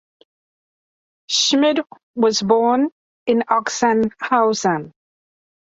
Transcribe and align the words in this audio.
Schmid 1.29 1.81
was 2.15 2.41
born 2.41 2.89
in 3.27 3.43
Ochsenhausen. 3.47 4.93